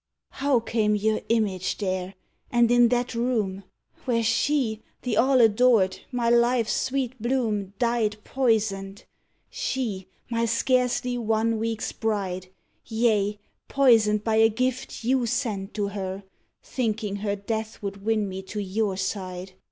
[0.31, 2.15] How came your image there?
[2.49, 3.63] and in that room!
[4.05, 9.05] Where she, the all adored, my life's sweet bloom, Died poisoned!
[9.51, 12.47] She, my scarcely one week's bride
[12.87, 13.37] Yea,
[13.67, 16.23] poisoned by a gift you sent to her,
[16.63, 19.51] Thinking her death would win me to your side.